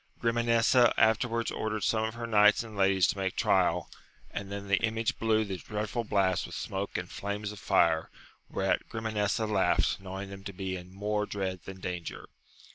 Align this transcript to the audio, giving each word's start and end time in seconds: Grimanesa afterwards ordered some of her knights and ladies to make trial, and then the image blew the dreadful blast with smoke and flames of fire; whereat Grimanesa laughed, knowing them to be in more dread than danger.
Grimanesa 0.19 0.95
afterwards 0.97 1.51
ordered 1.51 1.83
some 1.83 2.05
of 2.05 2.15
her 2.15 2.25
knights 2.25 2.63
and 2.63 2.75
ladies 2.75 3.05
to 3.05 3.17
make 3.19 3.35
trial, 3.35 3.87
and 4.31 4.51
then 4.51 4.67
the 4.67 4.81
image 4.81 5.19
blew 5.19 5.45
the 5.45 5.57
dreadful 5.57 6.03
blast 6.03 6.47
with 6.47 6.55
smoke 6.55 6.97
and 6.97 7.07
flames 7.11 7.51
of 7.51 7.59
fire; 7.59 8.09
whereat 8.49 8.89
Grimanesa 8.89 9.45
laughed, 9.45 9.99
knowing 9.99 10.31
them 10.31 10.43
to 10.45 10.53
be 10.53 10.75
in 10.75 10.91
more 10.91 11.27
dread 11.27 11.59
than 11.65 11.79
danger. 11.79 12.27